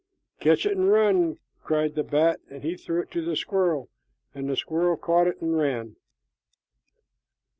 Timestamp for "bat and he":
2.01-2.75